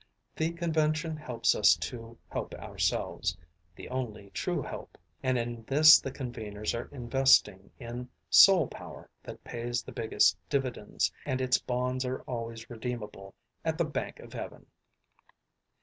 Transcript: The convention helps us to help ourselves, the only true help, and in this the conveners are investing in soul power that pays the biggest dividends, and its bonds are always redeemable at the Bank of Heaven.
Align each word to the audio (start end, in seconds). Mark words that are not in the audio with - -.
The 0.35 0.49
convention 0.53 1.15
helps 1.15 1.53
us 1.53 1.75
to 1.75 2.17
help 2.31 2.55
ourselves, 2.55 3.37
the 3.75 3.87
only 3.89 4.31
true 4.31 4.63
help, 4.63 4.97
and 5.21 5.37
in 5.37 5.63
this 5.67 5.99
the 5.99 6.09
conveners 6.11 6.73
are 6.73 6.87
investing 6.91 7.69
in 7.77 8.09
soul 8.27 8.65
power 8.65 9.11
that 9.21 9.43
pays 9.43 9.83
the 9.83 9.91
biggest 9.91 10.39
dividends, 10.49 11.13
and 11.23 11.39
its 11.39 11.59
bonds 11.59 12.03
are 12.03 12.21
always 12.23 12.67
redeemable 12.67 13.35
at 13.63 13.77
the 13.77 13.85
Bank 13.85 14.19
of 14.19 14.33
Heaven. 14.33 14.65